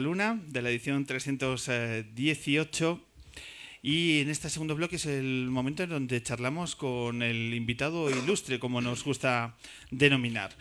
[0.00, 3.04] Luna de la edición 318
[3.82, 8.58] y en este segundo bloque es el momento en donde charlamos con el invitado ilustre,
[8.58, 9.56] como nos gusta
[9.90, 10.54] denominar.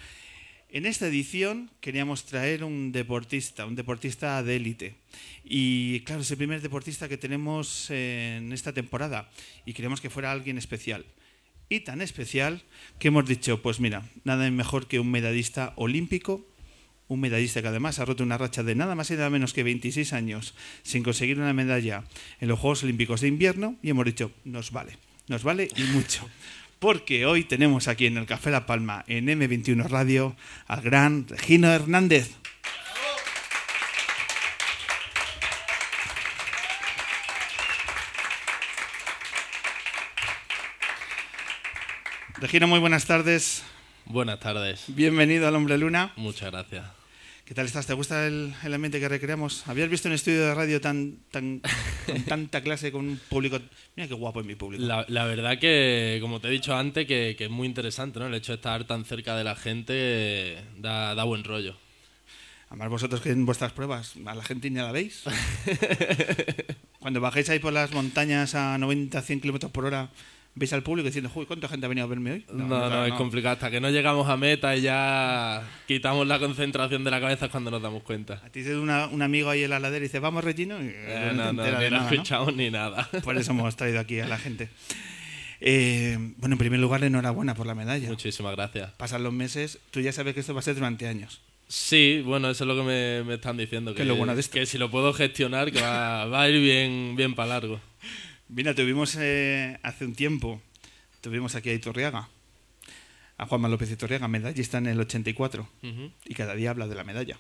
[0.69, 4.95] En esta edición queríamos traer un deportista, un deportista de élite.
[5.43, 9.29] Y claro, es el primer deportista que tenemos en esta temporada
[9.65, 11.05] y queremos que fuera alguien especial.
[11.69, 12.63] Y tan especial
[12.99, 16.45] que hemos dicho, pues mira, nada mejor que un medallista olímpico,
[17.07, 19.63] un medallista que además ha roto una racha de nada más y nada menos que
[19.63, 20.53] 26 años
[20.83, 22.03] sin conseguir una medalla
[22.39, 24.97] en los Juegos Olímpicos de Invierno y hemos dicho, nos vale,
[25.27, 26.27] nos vale y mucho
[26.79, 30.35] porque hoy tenemos aquí en el Café La Palma, en M21 Radio,
[30.67, 32.31] al gran Regino Hernández.
[42.39, 43.63] Regino, muy buenas tardes.
[44.05, 44.83] Buenas tardes.
[44.89, 46.13] Bienvenido al Hombre Luna.
[46.17, 46.85] Muchas gracias.
[47.47, 47.87] ¿Qué tal estás?
[47.87, 49.65] ¿Te gusta el, ambiente que recreamos?
[49.69, 51.61] ¿Habías visto un estudio de radio tan, tan
[52.05, 53.57] con tanta clase, con un público...
[53.95, 54.83] Mira qué guapo es mi público.
[54.83, 58.27] La, verdad que, como te he dicho antes, que, es muy interesante, ¿no?
[58.27, 61.77] El hecho de estar tan cerca de la gente da, da buen rollo.
[62.67, 65.23] Además, vosotros que en vuestras pruebas a la gente ni la veis.
[66.99, 70.09] Cuando bajéis ahí por las montañas a 90, 100 kilómetros por hora
[70.57, 72.45] veis al público diciendo, uy, ¿cuánta gente ha venido a verme hoy?
[72.51, 73.53] No, no, es complicado.
[73.53, 77.71] Hasta que no llegamos a meta y ya quitamos la concentración de la cabeza cuando
[77.71, 78.41] nos damos cuenta.
[78.45, 80.81] A ti te un amigo ahí en la ladera y dice, vamos, Regino.
[80.83, 83.07] Y eh, no, no, no, no escuchamos ni nada.
[83.23, 84.69] Por eso hemos traído aquí a la gente.
[85.59, 88.07] Eh, bueno, en primer lugar, enhorabuena por la medalla.
[88.09, 88.91] Muchísimas gracias.
[88.91, 91.41] Pasan los meses, tú ya sabes que esto va a ser durante años.
[91.67, 93.93] Sí, bueno, eso es lo que me, me están diciendo.
[93.93, 94.53] Que, lo bueno de esto?
[94.53, 97.81] que si lo puedo gestionar, que va, va a ir bien, bien para largo.
[98.49, 100.61] Mira, tuvimos eh, hace un tiempo
[101.21, 102.29] Tuvimos aquí a Iturriaga,
[103.37, 105.67] a Juanma López Iturriaga, medallista en el 84,
[106.25, 107.37] y cada día habla de la medalla.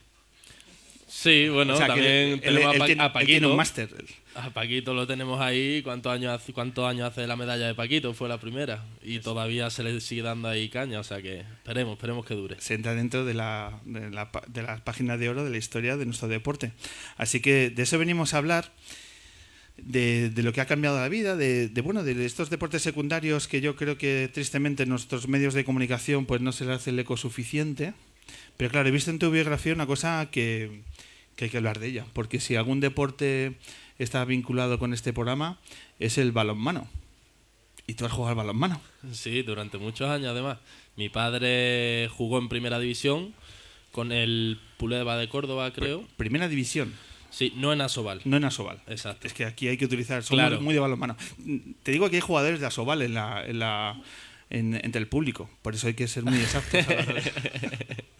[1.07, 3.49] Sí, bueno, también tenemos a, Paquito.
[3.49, 3.89] un máster.
[4.35, 5.81] A Paquito lo tenemos ahí.
[5.81, 8.13] ¿Cuántos años, hace, ¿Cuántos años hace la medalla de Paquito?
[8.13, 8.83] Fue la primera.
[9.01, 10.99] Y todavía se le sigue dando ahí caña.
[10.99, 12.59] O sea que esperemos, esperemos que dure.
[12.59, 15.95] Se entra dentro de la, de la, de la página de oro de la historia
[15.95, 16.73] de nuestro deporte.
[17.15, 18.73] Así que de eso venimos a hablar
[19.77, 23.75] de, lo que ha cambiado la vida, de, bueno, de estos deportes secundarios que yo
[23.75, 27.17] creo que tristemente en nuestros medios de comunicación pues no se le hace el eco
[27.17, 27.93] suficiente.
[28.57, 30.81] Pero claro, he visto en tu biografía una cosa que,
[31.39, 33.57] hay que hablar de ella, porque si algún deporte
[33.99, 35.59] está vinculado con este programa
[35.99, 36.87] es el balonmano.
[37.85, 38.81] ¿Y tú has jugado al balonmano?
[39.13, 40.57] Sí, durante muchos años además.
[40.97, 43.33] Mi padre jugó en primera división
[43.91, 46.05] con el Puleva de Córdoba, creo.
[46.17, 46.93] Primera división.
[47.29, 48.21] Sí, no en Asobal.
[48.25, 48.81] No en Asobal.
[48.87, 49.27] Exacto.
[49.27, 50.23] Es que aquí hay que utilizar.
[50.23, 51.15] Somos muy de balonmano.
[51.83, 54.01] Te digo que hay jugadores de Asobal en la, en la,
[54.49, 55.49] entre el público.
[55.61, 56.85] Por eso hay que ser muy exactos.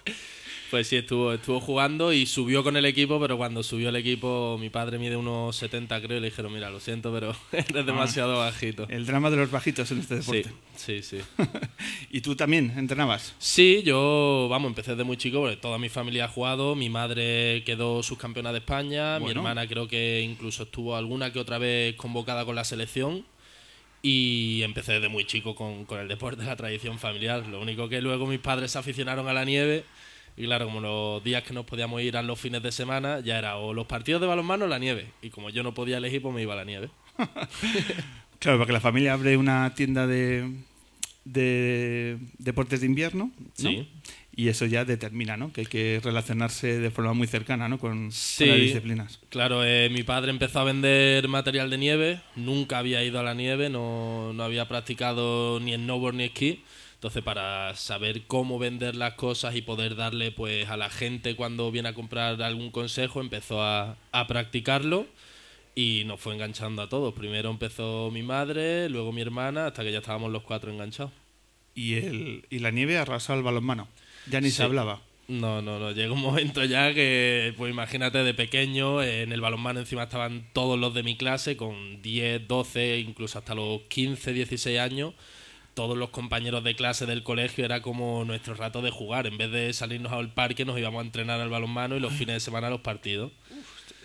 [0.69, 4.57] Pues sí, estuvo, estuvo jugando y subió con el equipo, pero cuando subió el equipo,
[4.59, 7.83] mi padre mide unos 70, creo, y le dijeron, mira, lo siento, pero eres ah.
[7.83, 8.85] demasiado bajito.
[8.89, 10.51] El drama de los bajitos en este deporte.
[10.75, 11.19] Sí, sí,
[12.11, 13.33] ¿Y tú también entrenabas?
[13.39, 17.63] Sí, yo, vamos, empecé desde muy chico, porque toda mi familia ha jugado, mi madre
[17.65, 22.43] quedó subcampeona de España, mi hermana creo que incluso estuvo alguna que otra vez convocada
[22.43, 23.25] con la selección.
[24.03, 27.45] Y empecé desde muy chico con, con el deporte, la tradición familiar.
[27.47, 29.83] Lo único que luego mis padres se aficionaron a la nieve
[30.37, 33.39] y claro, como los días que nos podíamos ir a los fines de semana, ya
[33.39, 35.07] era o los partidos de balonmano o la nieve.
[35.23, 36.89] Y como yo no podía elegir, pues me iba a la nieve.
[38.39, 40.53] claro, porque la familia abre una tienda de,
[41.25, 43.31] de deportes de invierno.
[43.53, 43.89] Sí.
[44.35, 45.51] Y eso ya determina, ¿no?
[45.51, 47.79] Que hay que relacionarse de forma muy cercana, ¿no?
[47.79, 49.19] Con, las disciplinas.
[49.29, 52.21] Claro, eh, mi padre empezó a vender material de nieve.
[52.35, 56.63] Nunca había ido a la nieve, no, no había practicado ni snowboard ni esquí.
[56.97, 61.71] Entonces, para saber cómo vender las cosas y poder darle pues a la gente cuando
[61.71, 63.97] viene a comprar algún consejo, empezó a,
[64.27, 65.05] practicarlo
[65.75, 67.13] y nos fue enganchando a todos.
[67.13, 71.11] Primero empezó mi madre, luego mi hermana, hasta que ya estábamos los cuatro enganchados.
[71.75, 73.87] Y, el, y la nieve arrasó al balonmano.
[74.27, 74.99] Ya ni se hablaba.
[75.27, 75.91] No, no, no.
[75.91, 80.79] Llega un momento ya que, pues imagínate, de pequeño, en el balonmano encima estaban todos
[80.79, 85.13] los de mi clase, con 10, 12, incluso hasta los 15, 16 años
[85.77, 89.27] todos los compañeros de clase del colegio era como nuestro rato de jugar.
[89.27, 92.33] En vez de salirnos al parque, nos íbamos a entrenar al balonmano y los fines
[92.33, 93.31] de semana a los partidos.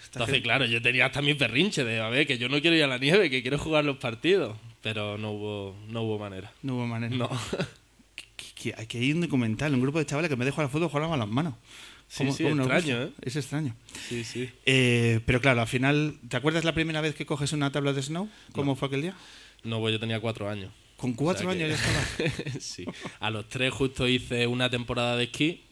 [0.04, 2.84] Entonces, claro, yo tenía hasta mi perrinche de, a ver, que yo no quiero ir
[2.84, 4.54] a la nieve, que quiero jugar los partidos.
[4.82, 6.52] Pero no hubo, no hubo manera.
[6.60, 7.16] No hubo manera.
[7.16, 7.30] No.
[8.76, 10.70] hay que ir un documental, un grupo de chavales que me vez de jugar al
[10.70, 11.54] fútbol jugaban a las manos.
[12.06, 13.10] Sí, sí, es extraño, ¿eh?
[13.22, 13.74] Es extraño.
[14.10, 14.50] Sí, sí.
[14.66, 18.02] Eh, pero claro, al final, ¿te acuerdas la primera vez que coges una tabla de
[18.02, 18.28] snow?
[18.52, 19.14] ¿Cómo fue aquel día?
[19.64, 20.70] No, pues yo tenía cuatro años.
[21.02, 22.60] Con cuatro años ya estaba.
[22.60, 22.84] sí.
[23.18, 25.64] A los tres justo hice una temporada de esquí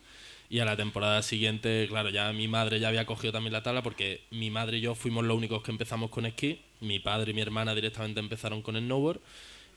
[0.49, 3.81] Y a la temporada siguiente, claro, ya mi madre ya había cogido también la tabla
[3.81, 6.63] porque mi madre y yo fuimos los únicos que empezamos con esquí.
[6.81, 9.21] Mi padre y mi hermana directamente empezaron con el snowboard.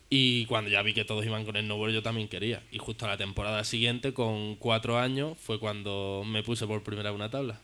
[0.09, 2.63] Y cuando ya vi que todos iban con el snowboard, yo también quería.
[2.71, 7.11] Y justo a la temporada siguiente, con cuatro años, fue cuando me puse por primera
[7.11, 7.59] vez una tabla.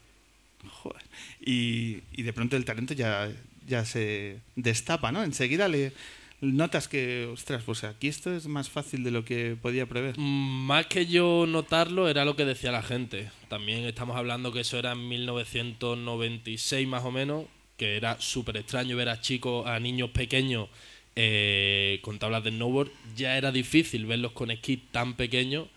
[0.70, 1.02] Joder.
[1.42, 3.32] Y, y de pronto el talento ya,
[3.66, 5.24] ya se destapa, ¿no?
[5.24, 5.92] Enseguida le
[6.42, 10.18] notas que, ostras, pues aquí esto es más fácil de lo que podía prever.
[10.18, 13.32] Más que yo notarlo, era lo que decía la gente.
[13.48, 17.46] También estamos hablando que eso era en 1996 más o menos,
[17.78, 20.70] que era súper extraño ver a chicos, a niños pequeños
[21.16, 22.92] eh, con tablas de snowboard.
[23.16, 25.68] Ya era difícil verlos con esquí tan pequeños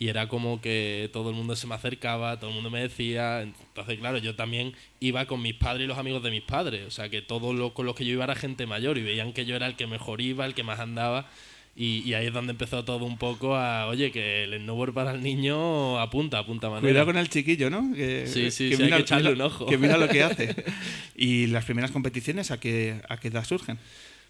[0.00, 3.42] y era como que todo el mundo se me acercaba, todo el mundo me decía.
[3.42, 6.86] Entonces, claro, yo también iba con mis padres y los amigos de mis padres.
[6.86, 9.34] O sea, que todos los con los que yo iba era gente mayor y veían
[9.34, 11.28] que yo era el que mejor iba, el que más andaba.
[11.76, 15.10] Y, y ahí es donde empezó todo un poco a, oye, que el snowboard para
[15.10, 16.88] el niño apunta, apunta manera.
[16.88, 17.94] Cuidado con el chiquillo, ¿no?
[17.94, 19.66] Que, Sí, sí, sí, hay que echarle un ojo.
[19.66, 20.64] Que mira lo que hace.
[21.14, 23.78] ¿Y las primeras competiciones a qué, a qué edad surgen?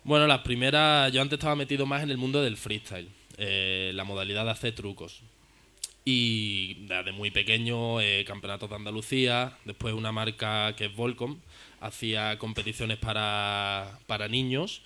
[0.03, 3.09] Bueno, las primeras, yo antes estaba metido más en el mundo del freestyle,
[3.39, 5.23] eh, la modalidad de hacer trucos.
[6.13, 11.37] Y desde muy pequeño, eh, campeonatos de Andalucía, después una marca que es Volcom,
[11.81, 14.83] hacía competiciones para, para niños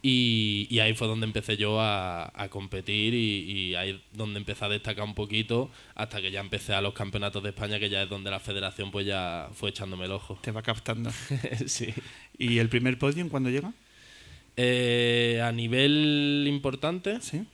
[0.00, 4.64] y, y ahí fue donde empecé yo a, a competir y, y ahí donde empecé
[4.64, 8.02] a destacar un poquito hasta que ya empecé a los campeonatos de España, que ya
[8.02, 10.38] es donde la federación pues ya fue echándome el ojo.
[10.40, 11.10] Te va captando.
[11.66, 11.92] sí.
[12.38, 13.74] ¿Y el primer podium cuándo llega?
[14.56, 17.44] Eh, a nivel importante, Sí.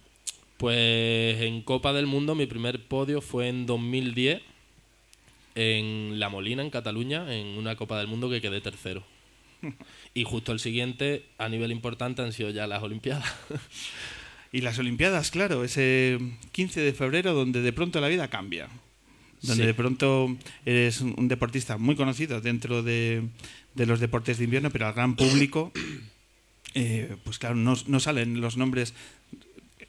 [0.59, 4.43] Pues en Copa del Mundo mi primer podio fue en 2010
[5.55, 9.05] en La Molina, en Cataluña, en una Copa del Mundo que quedé tercero.
[10.15, 13.25] Y justo el siguiente, a nivel importante, han sido ya las Olimpiadas.
[14.51, 16.19] Y las Olimpiadas, claro, ese
[16.53, 18.69] 15 de febrero donde de pronto la vida cambia.
[19.43, 19.67] Donde Sí.
[19.67, 20.35] de pronto
[20.65, 23.25] eres un un deportista muy conocido dentro de,
[23.75, 25.71] de los deportes de invierno, pero al gran público,
[26.75, 28.95] eh, pues claro, no, no salen los nombres,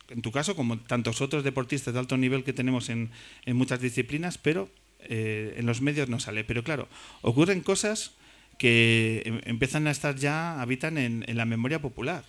[0.09, 3.11] en tu caso, como tantos otros deportistas de alto nivel que tenemos en,
[3.47, 4.69] muchas disciplinas, pero
[5.01, 6.43] eh, en los medios no sale.
[6.43, 6.87] Pero claro,
[7.21, 8.11] ocurren cosas
[8.57, 12.23] que em- empiezan a estar ya, habitan en, en la memoria popular.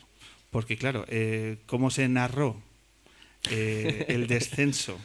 [0.51, 2.61] Porque claro, eh, cómo se narró
[3.51, 4.99] eh, el descenso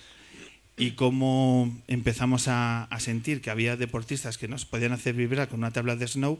[0.78, 5.60] y cómo empezamos a, a sentir que había deportistas que nos podían hacer vibrar con
[5.60, 6.40] una tabla de snow,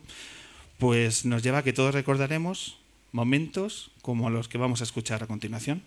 [0.78, 2.80] pues nos lleva a que todos recordaremos
[3.12, 5.84] momentos como los que vamos a escuchar a continuación.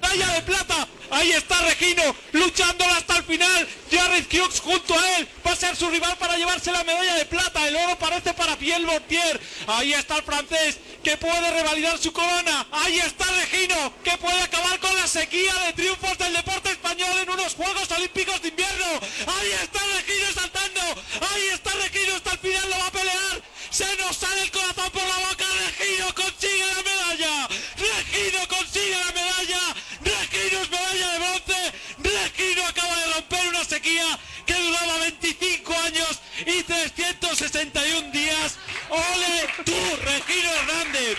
[0.00, 0.88] Medalla de plata.
[1.10, 3.68] Ahí está Regino, luchándola hasta el final.
[3.90, 5.28] Jared Hughes junto a él.
[5.44, 7.66] Va a ser su rival para llevarse la medalla de plata.
[7.66, 9.40] El oro parece para Pierre Mortier.
[9.66, 12.66] Ahí está el francés que puede revalidar su corona.
[12.70, 17.30] Ahí está Regino que puede acabar con la sequía de triunfos del deporte español en
[17.30, 18.86] unos Juegos Olímpicos de invierno.
[19.26, 20.80] Ahí está Regino saltando.
[21.32, 23.42] Ahí está Regino hasta el final lo va a pelear.
[23.70, 25.44] Se nos sale el corazón por la boca.
[25.66, 27.48] Regino consigue la medalla.
[27.76, 29.60] Regino consigue la medalla.
[30.02, 31.72] Regino es medalla de bronce.
[31.98, 33.10] Regino acaba de
[34.46, 38.58] que duraba 25 años y 361 días.
[38.88, 39.72] ¡Ole tú,
[40.04, 41.18] Regino Hernández!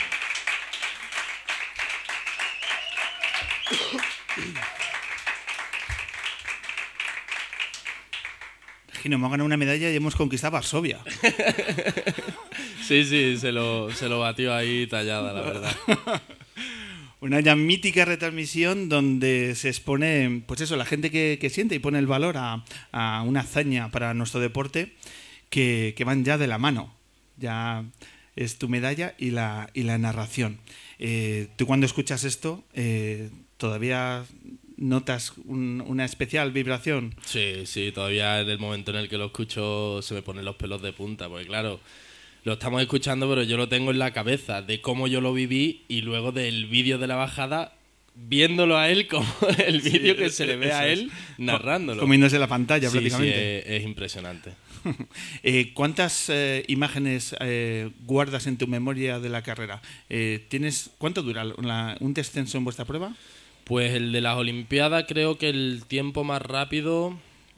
[9.02, 11.00] Gino, hemos ganado una medalla y hemos conquistado Varsovia.
[12.92, 15.74] Sí, sí, se lo, se lo batió ahí tallada, la verdad.
[17.22, 21.80] Una ya mítica retransmisión donde se expone, pues eso, la gente que, que siente y
[21.80, 24.94] pone el valor a, a una hazaña para nuestro deporte
[25.52, 26.94] que, que van ya de la mano.
[27.38, 27.86] Ya
[28.36, 30.60] es tu medalla y la, y la narración.
[30.98, 34.24] Eh, tú cuando escuchas esto, eh, todavía
[34.78, 37.14] notas un- una especial vibración.
[37.26, 40.56] Sí, sí, todavía en el momento en el que lo escucho se me ponen los
[40.56, 41.80] pelos de punta, porque claro,
[42.44, 45.84] lo estamos escuchando, pero yo lo tengo en la cabeza de cómo yo lo viví
[45.88, 47.74] y luego del vídeo de la bajada,
[48.16, 52.02] viéndolo a él como el vídeo que se le ve a él narrándolo.
[52.02, 53.60] Comiéndose la pantalla Sí, sí, prácticamente.
[53.60, 54.52] es, es impresionante.
[55.44, 59.80] Eh, ¿Cuántas eh, imágenes eh, guardas en tu memoria de la carrera?
[60.10, 61.46] Eh, ¿tienes, ¿Cuánto dura
[62.00, 63.16] un descenso en vuestra prueba?
[63.64, 67.16] Pues el de las Olimpiadas creo que el tiempo más rápido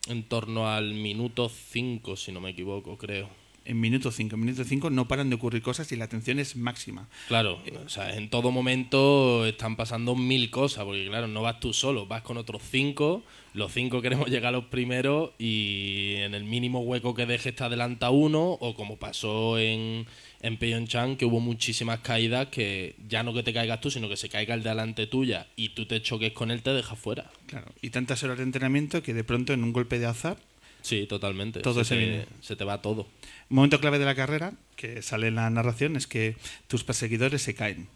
[0.09, 3.29] en torno al minuto 5, si no me equivoco, creo.
[3.65, 4.35] En minuto 5.
[4.35, 7.07] En minuto 5 no paran de ocurrir cosas y la atención es máxima.
[7.27, 11.73] Claro, o sea, en todo momento están pasando mil cosas, porque claro, no vas tú
[11.73, 16.43] solo, vas con otros cinco, los cinco queremos llegar a los primeros y en el
[16.43, 20.07] mínimo hueco que deje está adelanta uno, o como pasó en,
[20.41, 24.17] en Pyeongchang, que hubo muchísimas caídas que ya no que te caigas tú, sino que
[24.17, 27.31] se caiga el de delante tuya y tú te choques con él, te deja fuera.
[27.45, 30.37] Claro, y tantas horas de entrenamiento que de pronto en un golpe de azar
[30.83, 31.61] Sí, totalmente.
[31.61, 32.25] Todo se, se te, viene.
[32.41, 33.07] se te va todo.
[33.49, 36.35] Momento clave de la carrera, que sale en la narración, es que
[36.67, 37.87] tus perseguidores se caen.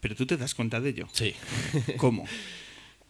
[0.00, 1.08] Pero tú te das cuenta de ello.
[1.12, 1.34] Sí.
[1.96, 2.26] ¿Cómo?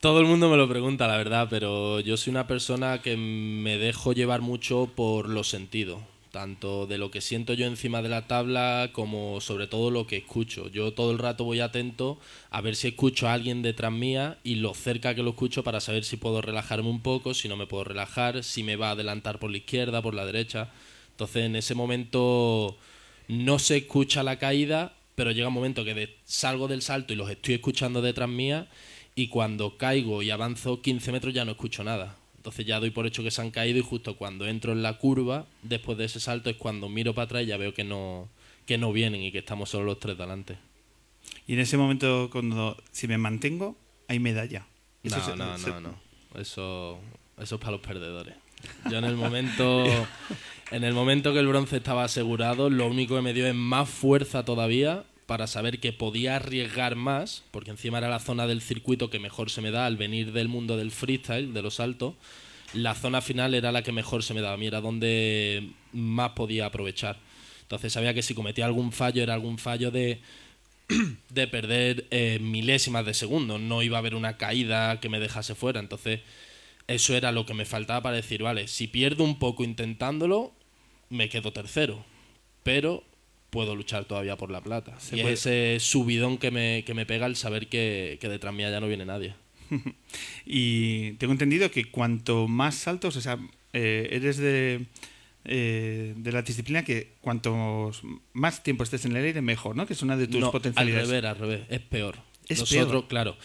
[0.01, 3.79] Todo el mundo me lo pregunta, la verdad, pero yo soy una persona que me
[3.79, 8.27] dejo llevar mucho por los sentidos, tanto de lo que siento yo encima de la
[8.27, 10.69] tabla como sobre todo lo que escucho.
[10.69, 12.19] Yo todo el rato voy atento
[12.51, 15.81] a ver si escucho a alguien detrás mía y lo cerca que lo escucho para
[15.81, 18.93] saber si puedo relajarme un poco, si no me puedo relajar, si me va a
[18.93, 20.71] adelantar por la izquierda, por la derecha.
[21.13, 22.77] Entonces en ese momento
[23.29, 27.17] no se escucha la caída, pero llega un momento que de- salgo del salto y
[27.17, 28.69] los estoy escuchando detrás mía
[29.15, 32.17] y cuando caigo y avanzo 15 metros ya no escucho nada.
[32.49, 34.97] Entonces ya doy por hecho que se han caído y justo cuando entro en la
[34.97, 38.31] curva, después de ese salto, es cuando miro para atrás y ya veo que no,
[38.65, 40.57] que no vienen y que estamos solo los tres delante.
[41.47, 43.77] Y en ese momento, cuando si me mantengo,
[44.09, 44.67] hay medalla.
[45.03, 46.01] Eso No, se- no, se- no, no.
[46.41, 46.99] Eso,
[47.39, 48.35] eso es para los perdedores.
[48.91, 49.85] Yo en el momento,
[50.71, 53.91] en el momento que el bronce estaba asegurado, lo único que me dio es más
[53.91, 59.11] fuerza todavía para saber que podía arriesgar más, porque encima era la zona del circuito
[59.11, 62.15] que mejor se me da al venir del mundo del freestyle, de los saltos.
[62.73, 66.31] La zona final era la que mejor se me daba a mí, era donde más
[66.31, 67.19] podía aprovechar.
[67.61, 70.23] Entonces sabía que si cometía algún fallo era algún fallo de
[71.29, 73.59] de perder eh, milésimas de segundo.
[73.59, 75.79] No iba a haber una caída que me dejase fuera.
[75.79, 76.21] Entonces,
[76.87, 80.55] eso era lo que me faltaba para decir, vale, si pierdo un poco intentándolo,
[81.11, 82.03] me quedo tercero.
[82.63, 83.05] Pero
[83.51, 84.99] puedo luchar todavía por la plata.
[85.01, 88.29] Se y puede- es ese subidón que me, que me pega el saber que, que
[88.29, 89.35] detrás mía ya no viene nadie.
[90.47, 93.39] Y tengo entendido que cuanto más saltos, o sea,
[93.73, 94.87] eh, eres de,
[95.45, 97.91] eh, de la disciplina que cuanto
[98.33, 99.87] más tiempo estés en el aire, mejor, ¿no?
[99.87, 101.09] Que es una de tus No, al potencialidades.
[101.09, 101.61] revés, al revés.
[101.69, 102.17] Es peor.
[102.49, 103.09] Es nosotros, peor.
[103.09, 103.37] claro.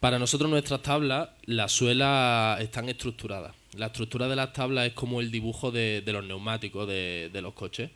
[0.00, 3.54] Para nosotros nuestras tablas, las suelas están estructuradas.
[3.76, 7.42] La estructura de las tablas es como el dibujo de, de los neumáticos de, de
[7.42, 7.90] los coches.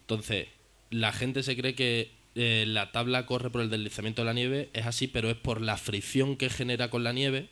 [0.00, 0.48] Entonces,
[0.90, 4.70] la gente se cree que eh, la tabla corre por el deslizamiento de la nieve.
[4.72, 7.48] Es así, pero es por la fricción que genera con la nieve.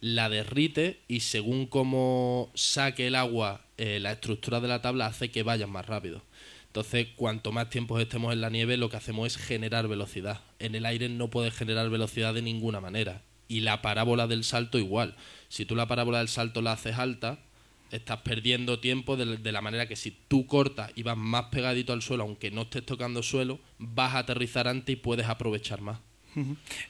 [0.00, 5.30] La derrite y según cómo saque el agua, eh, la estructura de la tabla hace
[5.30, 6.22] que vayan más rápido.
[6.66, 10.40] Entonces, cuanto más tiempo estemos en la nieve, lo que hacemos es generar velocidad.
[10.58, 13.22] En el aire no puedes generar velocidad de ninguna manera.
[13.46, 15.14] Y la parábola del salto igual.
[15.48, 17.38] Si tú la parábola del salto la haces alta,
[17.94, 21.92] estás perdiendo tiempo de, de la manera que si tú cortas y vas más pegadito
[21.92, 25.98] al suelo, aunque no estés tocando suelo, vas a aterrizar antes y puedes aprovechar más.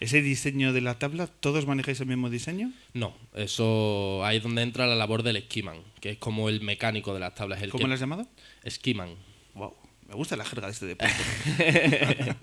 [0.01, 2.73] Ese diseño de la tabla, ¿todos manejáis el mismo diseño?
[2.95, 7.13] No, eso ahí es donde entra la labor del esquiman, que es como el mecánico
[7.13, 7.61] de las tablas.
[7.63, 8.27] El ¿Cómo que- lo has llamado?
[8.63, 9.11] esquiman.
[9.55, 9.75] Wow,
[10.09, 12.37] me gusta la jerga de este deporte.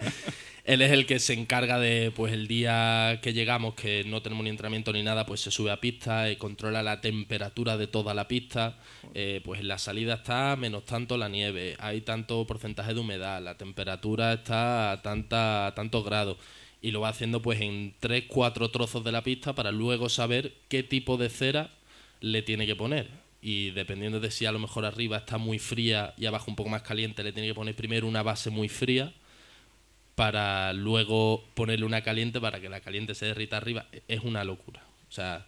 [0.64, 4.44] Él es el que se encarga de, pues el día que llegamos, que no tenemos
[4.44, 8.14] ni entrenamiento ni nada, pues se sube a pista y controla la temperatura de toda
[8.14, 8.78] la pista.
[9.16, 13.42] Eh, pues en la salida está menos tanto la nieve, hay tanto porcentaje de humedad,
[13.42, 16.38] la temperatura está a, tanta, a tantos grados.
[16.80, 20.54] Y lo va haciendo pues en tres, cuatro trozos de la pista para luego saber
[20.68, 21.72] qué tipo de cera
[22.20, 23.10] le tiene que poner.
[23.42, 26.70] Y dependiendo de si a lo mejor arriba está muy fría y abajo un poco
[26.70, 29.12] más caliente, le tiene que poner primero una base muy fría
[30.16, 33.86] para luego ponerle una caliente para que la caliente se derrita arriba.
[34.08, 34.84] Es una locura.
[35.10, 35.46] O sea,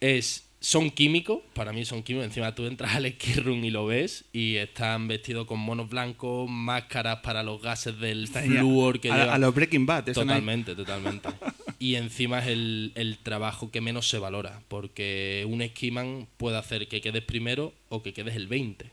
[0.00, 2.26] es, son químicos, para mí son químicos.
[2.26, 7.20] Encima tú entras al room y lo ves y están vestidos con monos blancos, máscaras
[7.20, 9.34] para los gases del flúor que a, llevan.
[9.34, 10.08] a los Breaking Bad.
[10.08, 11.28] eso no Totalmente, totalmente.
[11.78, 16.86] Y encima es el, el trabajo que menos se valora, porque un esquiman puede hacer
[16.86, 18.88] que quedes primero o que quedes el 20,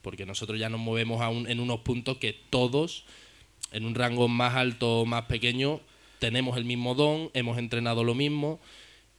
[0.00, 3.04] porque nosotros ya nos movemos a un- en unos puntos que todos,
[3.72, 5.80] en un rango más alto o más pequeño,
[6.18, 8.60] tenemos el mismo don, hemos entrenado lo mismo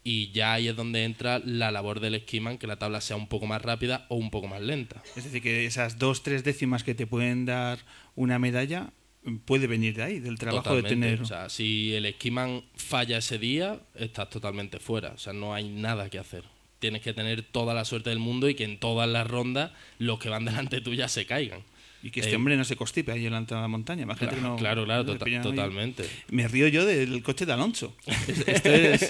[0.03, 3.27] y ya ahí es donde entra la labor del esquiman, que la tabla sea un
[3.27, 5.01] poco más rápida o un poco más lenta.
[5.15, 7.79] Es decir, que esas dos, tres décimas que te pueden dar
[8.15, 8.91] una medalla
[9.23, 11.07] mm, puede venir de ahí, del trabajo de Totalmente.
[11.07, 11.21] tener.
[11.21, 15.11] O sea, si el esquiman falla ese día, estás totalmente fuera.
[15.11, 16.43] O sea, no hay nada que hacer.
[16.79, 20.19] Tienes que tener toda la suerte del mundo y que en todas las rondas los
[20.19, 21.63] que van delante tuya se caigan.
[22.03, 24.03] Y que este eh, hombre no se constipe ahí delante de la montaña.
[24.03, 25.41] Imagínate Claro, que no- claro, claro, no tota- ahí.
[25.41, 26.03] totalmente.
[26.29, 27.95] Me río yo del coche de Alonso.
[28.27, 29.09] Es- Esto es,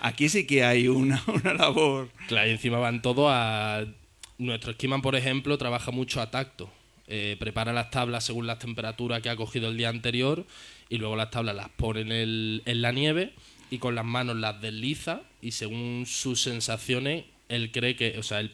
[0.00, 2.10] aquí sí que hay una, una labor.
[2.28, 3.84] Claro, y encima van todos a
[4.38, 6.70] nuestro esquiman, por ejemplo, trabaja mucho a tacto.
[7.06, 10.46] Eh, prepara las tablas según las temperaturas que ha cogido el día anterior
[10.88, 13.32] y luego las tablas las pone en, el- en la nieve
[13.70, 18.40] y con las manos las desliza y según sus sensaciones, él cree que, o sea,
[18.40, 18.52] él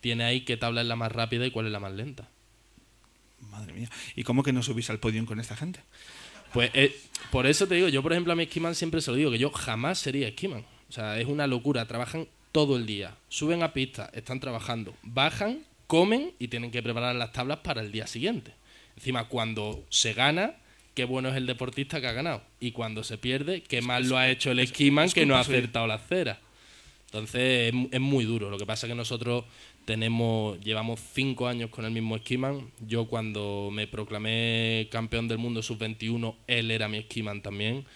[0.00, 2.28] tiene ahí qué tabla es la más rápida y cuál es la más lenta.
[3.40, 3.90] Madre mía.
[4.16, 5.80] ¿Y cómo que no subís al podio con esta gente?
[6.52, 6.98] Pues eh,
[7.30, 9.38] por eso te digo, yo por ejemplo a mi esquiman siempre se lo digo, que
[9.38, 10.64] yo jamás sería esquiman.
[10.88, 15.64] O sea, es una locura, trabajan todo el día, suben a pista, están trabajando, bajan,
[15.86, 18.52] comen y tienen que preparar las tablas para el día siguiente.
[18.96, 20.54] Encima, cuando se gana,
[20.94, 22.42] qué bueno es el deportista que ha ganado.
[22.58, 25.40] Y cuando se pierde, qué mal lo ha hecho el esquiman es que no ha
[25.40, 26.40] acertado la cera.
[27.06, 28.50] Entonces es muy duro.
[28.50, 29.44] Lo que pasa es que nosotros
[29.88, 32.70] tenemos, llevamos cinco años con el mismo esquiman.
[32.86, 37.86] Yo cuando me proclamé campeón del mundo sub-21, él era mi esquiman también.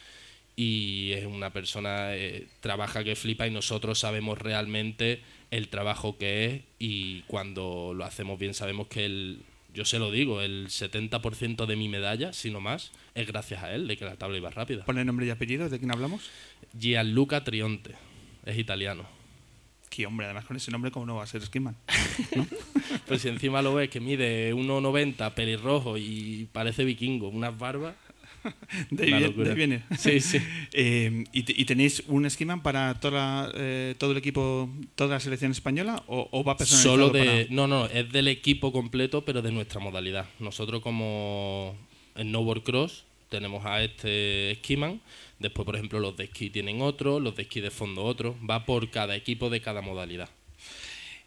[0.57, 5.21] Y es una persona, eh, trabaja que flipa y nosotros sabemos realmente
[5.51, 9.43] el trabajo que es y cuando lo hacemos bien sabemos que el,
[9.75, 13.75] yo se lo digo, el 70% de mi medalla, si no más, es gracias a
[13.75, 14.87] él, de que la tabla iba rápida.
[14.87, 16.31] Pone nombre y apellido, ¿de quién hablamos?
[16.73, 17.97] Gianluca Trionte,
[18.47, 19.22] es italiano.
[19.95, 21.77] Que hombre, además con ese nombre, ¿cómo no va a ser Skiman?
[23.07, 27.95] Pues si encima lo ves que mide 1,90, pelirrojo y parece vikingo, unas barbas.
[28.91, 29.83] De ahí de ahí viene.
[29.99, 30.39] Sí, sí.
[30.73, 35.53] Eh, ¿y, y tenéis un Skiman para toda, eh, todo el equipo, toda la selección
[35.53, 37.25] española o, o va personalizado Solo de.
[37.25, 40.27] para- No, no, es del equipo completo, pero de nuestra modalidad.
[40.39, 41.77] Nosotros, como
[42.17, 45.01] en Snowboard Cross, tenemos a este esquiman.
[45.43, 48.37] Después, por ejemplo, los de esquí tienen otro, los de esquí de fondo otro.
[48.49, 50.31] Va por cada equipo de cada modalidad.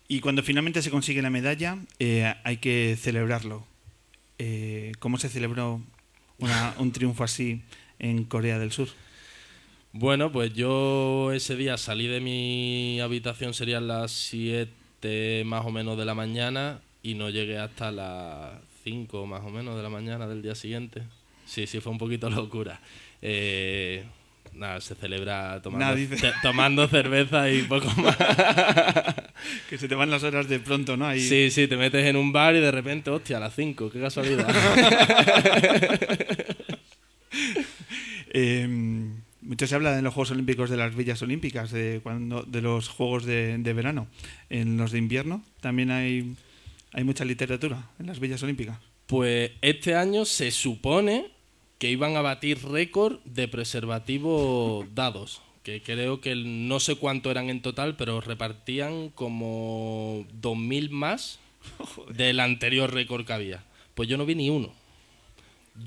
[0.07, 3.65] Y cuando finalmente se consigue la medalla, eh, hay que celebrarlo.
[4.39, 5.81] Eh, ¿Cómo se celebró
[6.39, 7.61] una- un triunfo así
[7.99, 8.87] en Corea del Sur?
[9.93, 15.97] Bueno, pues yo ese día salí de mi habitación, serían las 7 más o menos
[15.97, 20.27] de la mañana, y no llegué hasta las 5 más o menos de la mañana
[20.27, 21.03] del día siguiente.
[21.45, 22.81] Sí, sí, fue un poquito locura.
[23.27, 24.03] Eh,
[24.53, 26.15] nada, se celebra tomando, Nada, dice.
[26.17, 28.15] te- tomando cerveza y poco más.
[29.69, 31.05] Que se te van las horas de pronto, ¿no?
[31.07, 33.89] Ahí- Sí, sí, te metes en un bar y de repente, hostia, a las 5,
[33.91, 34.47] qué casualidad.
[38.37, 38.67] Eh,
[39.41, 42.89] mucho se habla en los Juegos Olímpicos de las villas olímpicas, de, cuando, de los
[42.89, 44.07] Juegos de, de verano.
[44.49, 46.35] En los de invierno también hay,
[46.91, 48.77] hay mucha literatura en las villas olímpicas.
[49.07, 51.27] Pues este año se supone
[51.77, 55.41] que iban a batir récord de preservativos dados.
[55.63, 61.39] Que creo que no sé cuánto eran en total, pero repartían como 2.000 más
[62.13, 63.63] del anterior récord que había.
[63.95, 64.71] Pues yo no vi ni uno.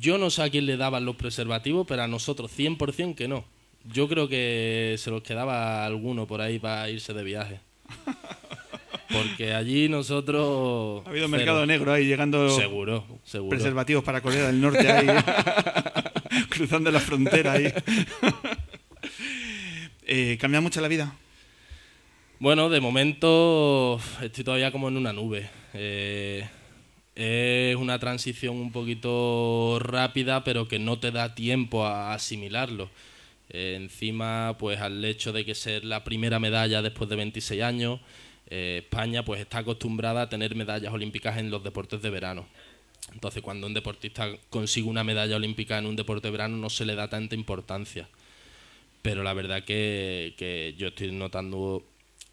[0.00, 3.44] Yo no sé a quién le daban los preservativos, pero a nosotros 100% que no.
[3.84, 7.60] Yo creo que se los quedaba alguno por ahí para irse de viaje.
[9.10, 11.02] Porque allí nosotros...
[11.06, 11.36] Ha habido cero.
[11.38, 13.50] mercado negro ahí llegando Seguro, seguro.
[13.50, 15.06] preservativos para Corea del Norte ahí,
[16.50, 17.72] cruzando la frontera ahí.
[20.06, 21.14] Eh, ¿Cambia mucho la vida?
[22.38, 25.48] Bueno, de momento estoy todavía como en una nube.
[25.74, 26.46] Eh,
[27.14, 32.90] es una transición un poquito rápida, pero que no te da tiempo a asimilarlo.
[33.50, 38.00] Eh, encima, pues al hecho de que ser la primera medalla después de 26 años,
[38.50, 42.46] eh, España pues está acostumbrada a tener medallas olímpicas en los deportes de verano.
[43.12, 46.84] Entonces, cuando un deportista consigue una medalla olímpica en un deporte de verano, no se
[46.84, 48.08] le da tanta importancia.
[49.02, 51.84] Pero la verdad que, que yo estoy notando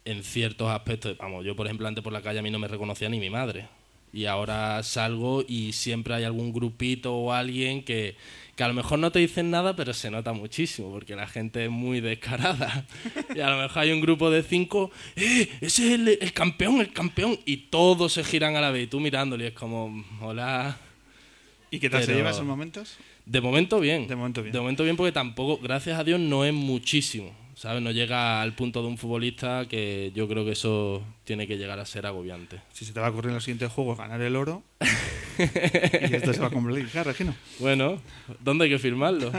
[0.04, 2.68] en ciertos aspectos, vamos, yo por ejemplo antes por la calle a mí no me
[2.68, 3.68] reconocía ni mi madre.
[4.12, 8.16] Y ahora salgo y siempre hay algún grupito o alguien que,
[8.56, 11.64] que a lo mejor no te dicen nada, pero se nota muchísimo, porque la gente
[11.66, 12.86] es muy descarada.
[13.36, 15.48] Y a lo mejor hay un grupo de cinco, ¡eh!
[15.60, 17.38] Ese es el, el campeón, el campeón.
[17.44, 20.78] Y todos se giran a la vez y tú mirándole y es como, hola.
[21.70, 22.96] ¿Y qué tal se Pero- lleva esos momentos?
[23.26, 24.06] De momento bien.
[24.06, 24.52] De momento bien.
[24.52, 27.34] De momento bien porque tampoco, gracias a Dios, no es muchísimo.
[27.56, 27.82] ¿Sabes?
[27.82, 31.78] No llega al punto de un futbolista que yo creo que eso tiene que llegar
[31.80, 32.60] a ser agobiante.
[32.72, 34.62] Si se te va a ocurrir en los siguientes juegos ganar el oro,
[35.38, 37.34] y esto se va a complicar, Regino.
[37.58, 38.00] Bueno,
[38.40, 39.32] ¿dónde hay que firmarlo?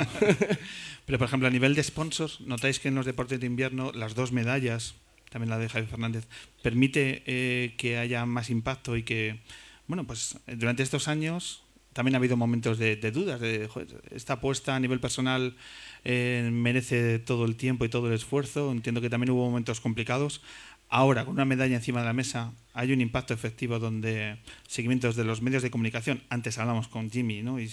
[1.05, 4.13] Pero, por ejemplo, a nivel de sponsors, notáis que en los deportes de invierno las
[4.13, 4.95] dos medallas,
[5.29, 6.27] también la de Javi Fernández,
[6.62, 9.39] permite eh, que haya más impacto y que,
[9.88, 14.33] bueno, pues durante estos años también ha habido momentos de, de dudas, de "Joder, esta
[14.33, 15.55] apuesta a nivel personal
[16.03, 18.71] eh, merece todo el tiempo y todo el esfuerzo.
[18.71, 20.41] Entiendo que también hubo momentos complicados.
[20.89, 24.37] Ahora, con una medalla encima de la mesa, hay un impacto efectivo donde
[24.67, 27.59] seguimientos de los medios de comunicación, antes hablamos con Jimmy, ¿no?
[27.59, 27.65] Y,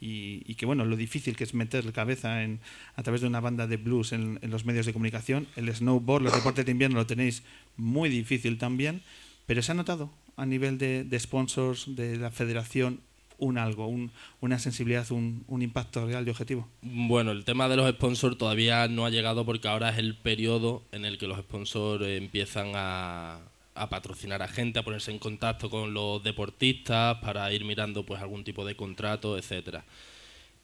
[0.00, 2.60] y- y que bueno, lo difícil que es meter cabeza en,
[2.96, 5.46] a través de una banda de blues en, en los medios de comunicación.
[5.56, 7.42] El snowboard, los deportes de invierno lo tenéis
[7.76, 9.02] muy difícil también,
[9.46, 13.00] pero se ha notado a nivel de, de sponsors de la federación
[13.38, 14.10] un algo, un-
[14.40, 16.68] una sensibilidad, un, un impacto real y objetivo?
[16.82, 20.82] Bueno, el tema de los sponsors todavía no ha llegado porque ahora es el periodo
[20.92, 23.38] en el que los sponsors eh, empiezan a,
[23.80, 28.20] a patrocinar a gente, a ponerse en contacto con los deportistas para ir mirando pues
[28.20, 29.84] algún tipo de contrato, etcétera.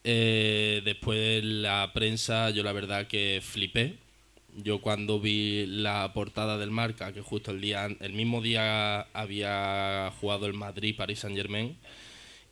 [0.04, 3.98] Eh, después la prensa, yo la verdad que flipé.
[4.54, 10.12] Yo cuando vi la portada del Marca, que justo el día, el mismo día había
[10.20, 11.76] jugado el Madrid Paris Saint Germain,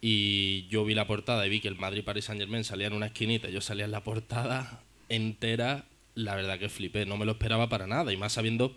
[0.01, 2.93] y yo vi la portada y vi que el Madrid Paris Saint Germain salía en
[2.93, 7.33] una esquinita, yo salía en la portada entera, la verdad que flipé, no me lo
[7.33, 8.77] esperaba para nada, y más sabiendo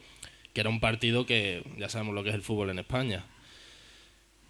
[0.58, 3.24] que era un partido que ya sabemos lo que es el fútbol en España.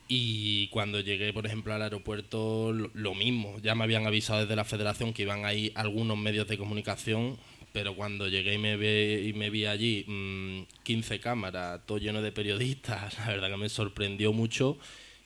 [0.08, 3.60] Y cuando llegué, por ejemplo, al aeropuerto, lo, mismo.
[3.62, 7.38] Ya me habían avisado desde la federación que iban ahí algunos medios de comunicación,
[7.74, 12.22] pero cuando llegué y me, ve- y me vi allí mm, 15 cámaras, todo lleno
[12.22, 14.78] de periodistas, la verdad que me sorprendió mucho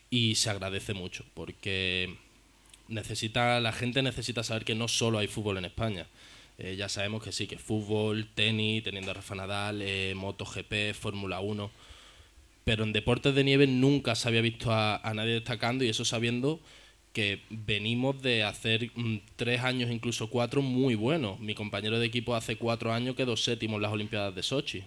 [0.10, 2.15] y se agradece mucho, porque
[2.88, 6.08] necesita la gente necesita saber que no solo hay fútbol en España.
[6.63, 11.39] Eh, ya sabemos que sí, que fútbol, tenis, teniendo a Rafa Nadal, eh, MotoGP, Fórmula
[11.39, 11.71] 1
[12.63, 16.60] pero en deportes de nieve nunca se había visto a, nadie destacando y eso sabiendo
[17.13, 21.39] que venimos de hacer mm, tres años, incluso cuatro, muy buenos.
[21.39, 24.84] Mi compañero de equipo hace cuatro años quedó séptimo en las Olimpiadas de Sochi.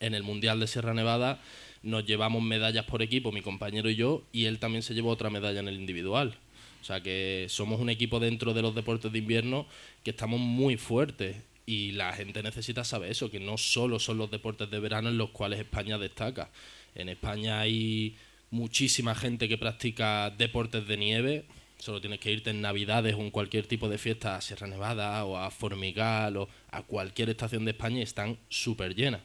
[0.00, 1.42] En el Mundial de Sierra Nevada
[1.82, 5.28] nos llevamos medallas por equipo, mi compañero y yo, y él también se llevó otra
[5.28, 6.38] medalla en el individual.
[6.84, 9.66] O sea que somos un equipo dentro de los deportes de invierno
[10.02, 14.30] que estamos muy fuertes y la gente necesita saber eso, que no solo son los
[14.30, 16.50] deportes de verano en los cuales España destaca.
[16.94, 18.18] En España hay
[18.50, 21.44] muchísima gente que practica deportes de nieve,
[21.78, 25.24] solo tienes que irte en Navidades o en cualquier tipo de fiesta a Sierra Nevada
[25.24, 29.22] o a Formigal o a cualquier estación de España y están súper llenas.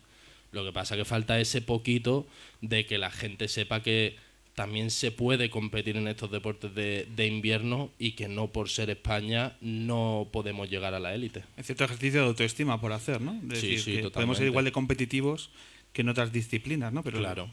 [0.53, 2.25] Lo que pasa que falta ese poquito
[2.61, 4.28] de que la gente sepa que
[4.59, 8.89] también se puede competir en estos deportes de, de invierno y que no por ser
[8.89, 11.45] España no podemos llegar a la élite.
[11.55, 13.39] Es cierto ejercicio de autoestima por hacer, ¿no?
[13.41, 14.13] De Sí, decir, sí, que totalmente.
[14.15, 15.49] podemos ser igual de competitivos
[15.93, 17.03] que en otras disciplinas, ¿no?
[17.03, 17.49] Pero Claro.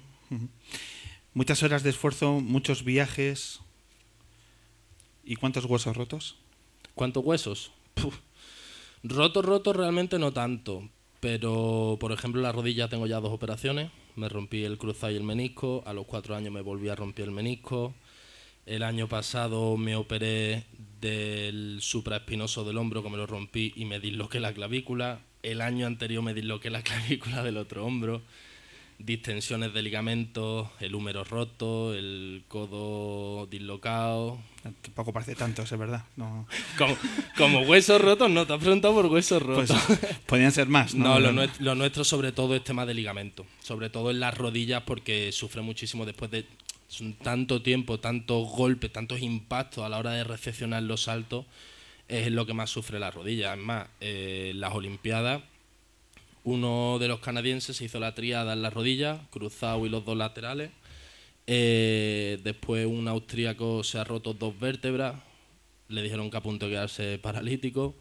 [1.33, 3.61] muchas horas de esfuerzo, muchos viajes.
[5.25, 6.35] ¿Y cuántos huesos rotos?
[6.97, 7.71] ¿Cuántos huesos?
[7.95, 8.17] Puf.
[9.05, 10.89] Rotos, rotos realmente no tanto.
[11.21, 13.93] Pero, por ejemplo, en la rodilla tengo ya dos operaciones.
[14.17, 15.83] Me rompí el cruzado y el menisco.
[15.87, 17.95] A los cuatro años me volví a romper el menisco.
[18.65, 20.65] El año pasado me operé
[21.01, 25.21] del supraespinoso del hombro, que me lo rompí y me disloqué la clavícula.
[25.43, 28.23] El año anterior me disloqué la clavícula del otro hombro.
[28.99, 34.39] Distensiones de ligamentos, el húmero roto, el codo dislocado,
[34.83, 36.05] Tampoco parece tanto, es verdad.
[36.17, 36.47] No,
[36.79, 36.97] como,
[37.37, 39.99] como huesos rotos, no, te has preguntado por huesos pues rotos.
[40.27, 41.05] podían ser más, ¿no?
[41.09, 43.47] no, lo, nues- lo nuestro sobre todo es tema de ligamento.
[43.63, 46.47] Sobre todo en las rodillas porque sufre muchísimo después de
[47.23, 51.45] tanto tiempo, tantos golpes, tantos impactos a la hora de recepcionar los saltos,
[52.09, 53.53] es lo que más sufre la rodilla.
[53.55, 55.43] Es más, eh, las Olimpiadas,
[56.47, 60.17] uno de los canadienses se hizo la triada en las rodillas, cruzado y los dos
[60.17, 60.71] laterales.
[61.49, 65.17] Eh, después un austríaco se ha roto dos vértebras,
[65.89, 67.97] le dijeron que a punto de quedarse paralítico.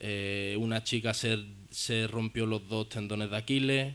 [0.00, 1.38] Eh, una chica se,
[1.70, 3.94] se rompió los dos tendones de Aquiles.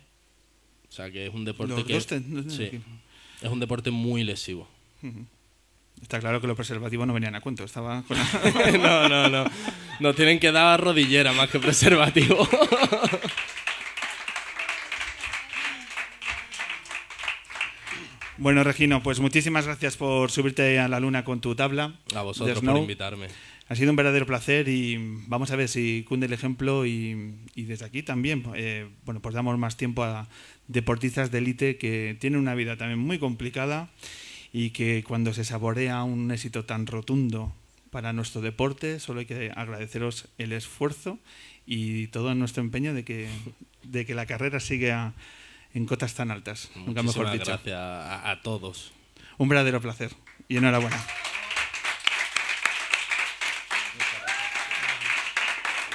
[0.88, 2.86] O sea que es un deporte Los que dos tendones de sí, Aquiles.
[3.42, 4.68] es un deporte muy lesivo.
[6.00, 7.64] Está claro que los preservativos no venían a cuento.
[7.64, 8.16] Estaba con
[8.80, 9.46] no, no, no.
[10.00, 12.48] Nos tienen que dar rodillera más que preservativo.
[18.38, 21.96] Bueno, Regino, pues muchísimas gracias por subirte a la luna con tu tabla.
[22.14, 23.28] A vosotros por invitarme.
[23.68, 27.64] Ha sido un verdadero placer y vamos a ver si cunde el ejemplo y, y
[27.64, 30.28] desde aquí también, eh, bueno, pues damos más tiempo a
[30.68, 33.90] deportistas de élite que tienen una vida también muy complicada
[34.54, 37.54] y que cuando se saborea un éxito tan rotundo
[37.90, 41.18] para nuestro deporte, solo hay que agradeceros el esfuerzo
[41.66, 43.30] y todo nuestro empeño de que,
[43.84, 45.14] de que la carrera siga
[45.76, 46.72] en cotas tan altas.
[46.76, 47.46] Nunca mejor Muchísimas dicho.
[47.52, 48.92] gracias a, a todos.
[49.38, 50.16] Un verdadero placer
[50.48, 50.98] y enhorabuena.